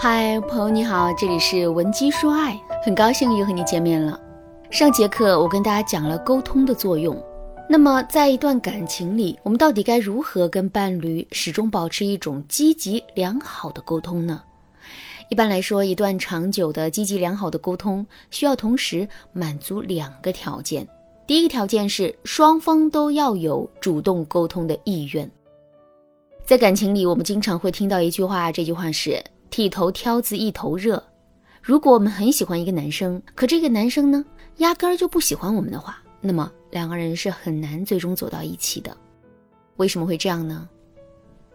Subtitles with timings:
[0.00, 4.16] 嗨，朋友你好，这里是文姬说爱，很高兴又和你见面了。
[4.70, 7.20] 上节课我跟大家讲了沟通的作用，
[7.68, 14.40] 那么在一段感情里，我们到底该如何跟伴侣始终保持一种积极良好的沟通呢？
[15.30, 20.86] 一般来说，一段长久的积极良好的沟通需要同时满足两个条件。
[21.26, 25.28] 第一个条件是双方都要有主动沟通的意愿。
[26.46, 29.20] 在感情里，我们经常会听到一句话，这句话是
[29.50, 31.02] “剃头挑子一头热”。
[31.62, 34.24] 如果我们很喜欢一个男生，可这个男生呢，
[34.58, 38.96] 压根儿就不喜欢我们的话，那么两个人是很难最终走到一起的。
[39.76, 40.68] 为什么会这样呢？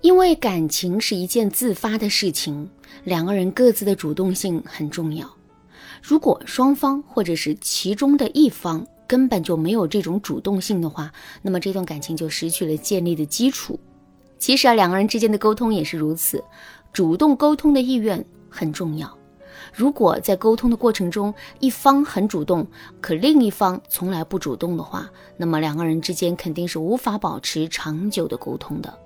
[0.00, 2.70] 因为感情是一件自发的事情，
[3.04, 5.28] 两个人各自的主动性很重要。
[6.00, 13.78] 如果双方或者是其中的一方根本就没有这种主动性的话，那么这段感情就失去了建立的基础。
[14.38, 16.42] 其实啊，两个人之间的沟通也是如此，
[16.92, 19.16] 主动沟通的意愿很重要。
[19.74, 22.66] 如果在沟通的过程中，一方很主动，
[23.00, 28.98] 可另一方从来不主动的话，那么两个人之间肯定是无法保持长久的沟通的。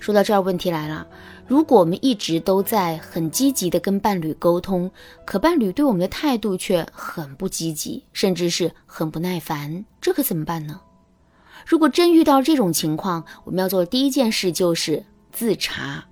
[0.00, 1.06] 说到这儿，问题来了：
[1.46, 4.90] 如果我们一直都在很积极的跟伴侣沟通，
[5.24, 10.80] 可伴侣对我们的态度却很不积极，甚至是很不耐烦，这可怎么办呢？
[11.64, 16.04] 如果真遇到这种情况，我们要做的第一件事就是自查，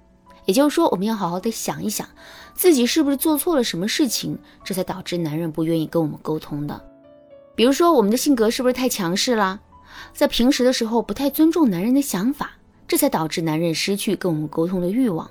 [0.52, 2.06] 也就是说，我们要好好的想一想，
[2.52, 6.78] 自己是不是做错了什么事情，这才导致男人不愿意跟我们沟通的。
[7.54, 9.58] 比如说，我们的性格是不是太强势了，
[10.12, 12.50] 在平时的时候不太尊重男人的想法，
[12.86, 15.26] 这才导致男人失去跟我们沟通的欲望。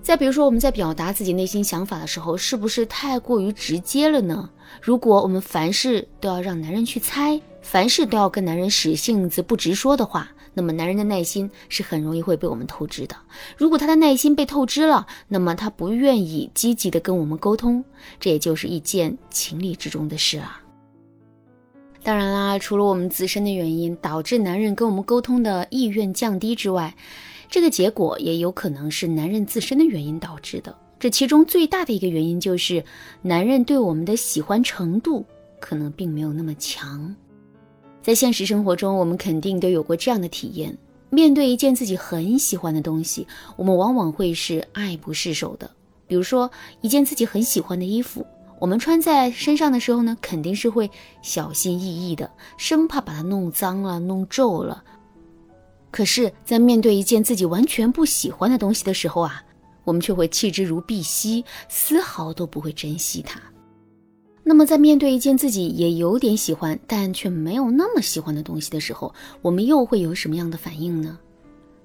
[0.00, 4.48] 再比如说，我们在表达自己内心想法的时候，是不是太过于直接了呢？
[4.80, 13.14] 如果我们凡事都要让男人去猜，凡事都要跟男人使性子不直说的话，那么男人的耐心是很容易会被我们透支的。
[13.56, 17.84] 如果他的耐心被透支了，那么他不愿意积极的跟我们沟通，
[18.18, 20.60] 这也就是一件情理之中的事啊。
[22.02, 26.92] 当然啦，除了我们自身的原因导致男人跟我们沟通的意愿降低之外，
[27.48, 30.76] 这个结果也有可能是男人自身的原因导致的。
[30.98, 32.82] 这其中最大的一个原因就是，
[33.22, 35.24] 男人对我们的喜欢程度
[35.60, 37.14] 可能并没有那么强。
[38.02, 40.76] 在现实生活中，我们肯定都有过这样的体验：
[41.10, 43.26] 面对一件自己很喜欢的东西，
[43.56, 45.70] 我们往往会是爱不释手的。
[46.06, 46.50] 比如说，
[46.80, 48.26] 一件自己很喜欢的衣服，
[48.58, 54.82] 我们穿在身上的时候呢，肯定是会小心翼翼的，生怕把它弄脏了、弄皱了。
[55.90, 59.42] 可是，在面对一件自己完全不喜欢的东西的时候啊，
[59.84, 63.38] 我们却会弃之如敝屣，丝毫都不会珍惜它。
[64.48, 71.18] 那么，在面对一件自己也有点喜欢，但却没有那么喜欢的东西的时候，我们又会有什么样的反应呢？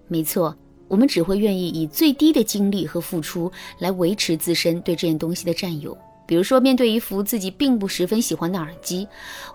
[0.07, 0.56] 没错，
[0.88, 5.96] 我们只会愿意以最低的精力和付出来维持自身对这件东西的占有。
[6.25, 9.06] 比如说，面对一副自己并不十分喜欢的耳机，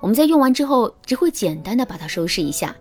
[0.03, 2.77] 我们在用完之后只会简单的把它收拾一下，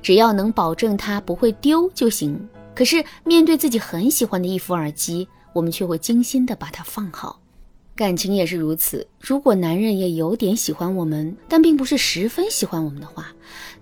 [0.00, 2.48] 只要能保证它不会丢就行。
[2.74, 7.38] 可是，面对自己很喜欢的一副耳机，我们却会精心的把它放好。
[7.96, 13.28] 感情也是如此，如果男人也有点喜欢我们，但并不是十分喜欢我们的话，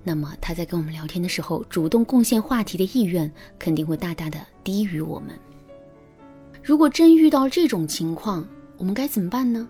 [0.04, 5.36] 那么他在跟我们聊天的时候，主动贡献话题的意愿肯定会大大的低于我们。
[6.62, 8.46] 如果真遇到这种情况，
[8.78, 9.68] 我们该怎么办呢？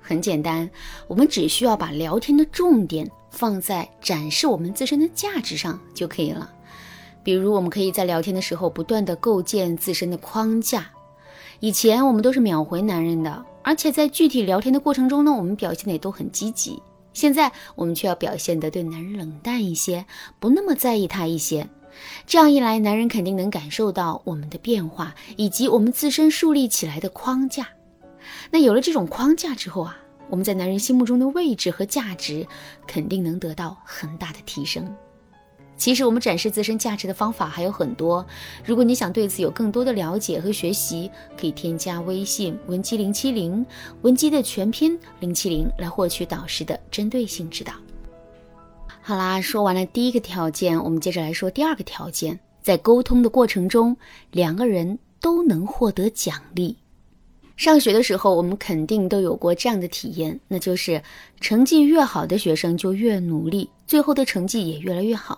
[0.00, 0.70] 很简单，
[1.08, 6.48] 我们只需要把聊天的重点放在展示我们自身的价值上就可以了。
[7.24, 10.88] 比如，我们可以在聊天的时候不断的构建自身的框架。
[11.58, 16.80] 以前我们都是秒回男人的，而且在具体聊天的过程中呢，我们表现的也都很积极。
[17.12, 20.06] 现在我们却要表现的对男人冷淡一些，
[20.38, 21.68] 不那么在意他一些。
[22.26, 27.66] 这样一来，男人肯定能感受到我们的变化，以及我们自身树立起来的框架。
[28.52, 29.98] 那有了这种框架之后啊，
[30.30, 32.46] 我们在男人心目中的位置和价值
[32.86, 34.94] 肯定能得到很大的提升。
[35.76, 38.24] 其实我们展示自身价值的方法还有很多，
[38.64, 43.64] 如果你想对此有更多的了解和学习，可以添加微信文姬零七零，
[44.02, 47.74] 文姬的全拼零七零来获取导师的针对性指导。
[49.02, 53.96] 好啦，说完了第一个条件，我们接着来说第二个条件，在沟通的过程中，
[54.32, 56.76] 两个人都能获得奖励。
[57.56, 61.02] 上学的时候，我们肯定都有过这样的体验，那就是
[61.40, 65.34] 成绩越好的学生就越努力，最后的成绩也越来越好；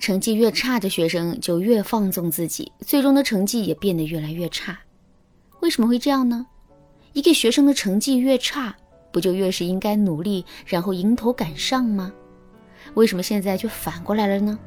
[0.00, 4.76] 成绩越差的学生就越放纵自己，最终的成绩也变得越来越差。
[5.60, 6.44] 为什么会这样呢？
[7.12, 8.76] 一个学生的成绩越差，
[9.12, 12.12] 不就越是应该努力，然后迎头赶上吗？
[12.94, 14.58] 为什么现在却反过来了呢？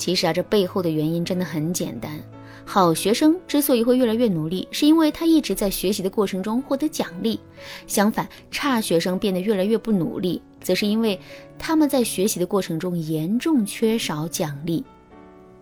[0.00, 2.18] 其实啊，这背后的原因真的很简单。
[2.64, 7.38] 好学生之所以会越来越努力，是因为他一直在学习的过程中获得奖励；
[7.86, 11.20] 相反，差学生变得越来越不努力，则是因为
[11.58, 14.82] 他们在学习的过程中严重缺少奖励。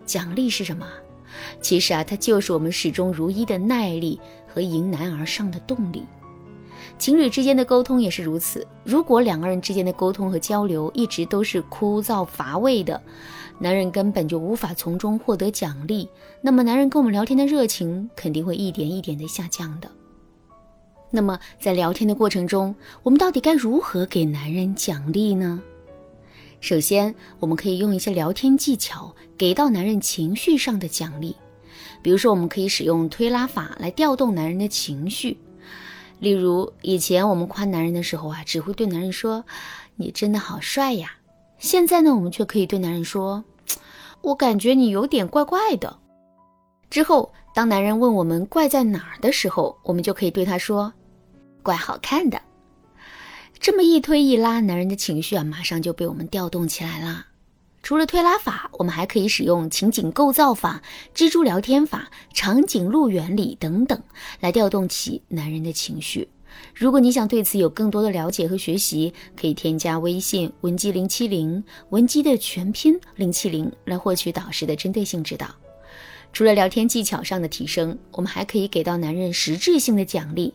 [0.06, 0.86] 奖励是什么？
[1.60, 6.04] 其实啊，它就是我们始终如一的耐力和迎难而上的动力。
[6.98, 8.66] 情侣之间的沟通也是如此。
[8.84, 13.00] 如果两个人之间的沟通和交流一直都是枯燥乏味的，
[13.58, 16.08] 男人根本就无法从中获得奖励，
[16.42, 19.88] 那么男人跟我们聊天的热情肯定会一点一点的下降的。
[21.10, 25.62] 那么在聊天的过程中，我们到底该如何给男人奖励呢？
[26.60, 31.36] 首先，我们可以用一些聊天技巧给到男人情绪上的奖励，
[32.02, 35.38] 比如说，我们可以使用推拉法来调动男人的情绪。
[36.18, 39.44] 例如，以前我们夸男人的时候啊，只会对男人说
[39.96, 41.12] ：“你真的好帅呀。”
[41.58, 43.44] 现在呢，我们却可以对男人说
[44.22, 45.98] ：“我感觉你有点怪怪的。”
[46.90, 50.92] 之后，当男人问我们怪在哪儿的时候，我们就可以对他说
[51.62, 52.40] ：“怪好看的。”
[53.60, 57.26] 这么一推一拉，男人的情绪啊，马上就被我们调动起来了。
[57.88, 60.82] 除了推拉法，我们还可以使用情景构造法、
[61.14, 63.98] 蜘蛛聊天法、长颈鹿原理等等，
[64.40, 66.28] 来调动起男人的情绪。
[66.74, 75.48] 如果你想对此有更多的了解和学习，可以添加微信文姬零七零，文姬的全拼零七零，来获取导师的针对性指导。
[76.30, 80.52] 除了聊天技巧上的提升，我们还可以给到男人实质性的奖励。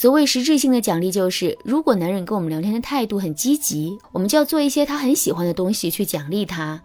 [0.00, 6.82] 所谓实质性的奖励，就是如果男人跟我们聊天的态度很积极，我们就要做一些他很喜欢的东西去奖励他。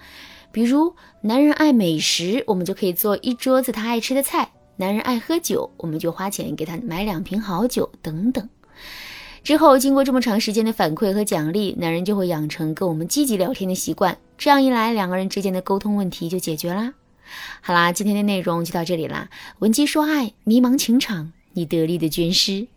[0.52, 4.52] 比如，男人爱美食，我们就可以做一桌子他爱吃的菜。
[4.76, 8.50] 男人爱喝酒，我们就花钱给他买两瓶好酒等等。
[9.46, 14.18] 之后，经过这么长时间的反馈和奖励，男人就会养成跟我们积极聊天的习惯。
[14.38, 16.94] 这样一来，两个人之间的沟通问题就解决啦。
[17.62, 19.30] 好啦，今天的内容就到这里啦。
[19.60, 22.68] 文姬说爱，迷茫情场，你得力的军师。